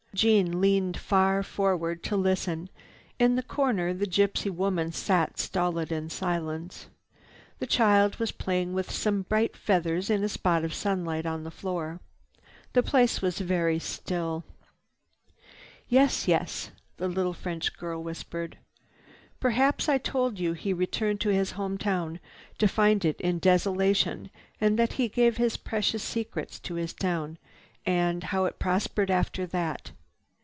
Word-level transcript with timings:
Jeanne 0.13 0.59
leaned 0.59 0.97
far 0.97 1.41
forward 1.41 2.03
to 2.03 2.17
listen. 2.17 2.69
In 3.17 3.37
the 3.37 3.41
corner 3.41 3.93
the 3.93 4.05
gypsy 4.05 4.51
woman 4.51 4.91
sat 4.91 5.39
stolid 5.39 5.89
in 5.89 6.09
silence. 6.09 6.87
The 7.59 7.65
child 7.65 8.17
was 8.17 8.33
playing 8.33 8.73
with 8.73 8.91
some 8.91 9.21
bright 9.21 9.55
feathers 9.55 10.09
in 10.09 10.21
a 10.21 10.27
spot 10.29 10.65
of 10.65 10.73
sunlight 10.73 11.25
on 11.25 11.45
the 11.45 11.49
floor. 11.49 12.01
The 12.73 12.83
place 12.83 13.21
was 13.21 13.39
very 13.39 13.79
still. 13.79 14.43
"Yes—yes," 15.87 16.71
the 16.97 17.07
little 17.07 17.33
French 17.33 17.75
girl 17.77 18.03
whispered. 18.03 18.57
"Perhaps 19.39 19.87
I 19.87 19.97
told 19.97 20.37
you 20.37 20.51
he 20.53 20.73
returned 20.73 21.21
to 21.21 21.29
his 21.29 21.51
home 21.51 21.77
town 21.77 22.19
to 22.57 22.67
find 22.67 23.05
it 23.05 23.19
in 23.21 23.39
desolation 23.39 24.29
and 24.59 24.77
that 24.77 24.91
he 24.93 25.07
gave 25.07 25.37
his 25.37 25.55
precious 25.57 26.03
secrets 26.03 26.59
to 26.59 26.75
his 26.75 26.91
town, 26.93 27.37
and 27.85 28.25
how 28.25 28.43
it 28.43 28.59
prospered 28.59 29.09
after 29.09 29.45
that." 29.47 29.91